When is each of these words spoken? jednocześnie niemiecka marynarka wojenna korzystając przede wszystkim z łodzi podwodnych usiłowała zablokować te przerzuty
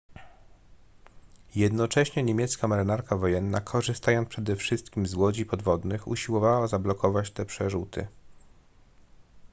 jednocześnie 1.55 2.23
niemiecka 2.23 2.67
marynarka 2.67 3.17
wojenna 3.17 3.61
korzystając 3.61 4.29
przede 4.29 4.55
wszystkim 4.55 5.07
z 5.07 5.13
łodzi 5.15 5.45
podwodnych 5.45 6.07
usiłowała 6.07 6.67
zablokować 6.67 7.31
te 7.31 7.45
przerzuty 7.45 8.07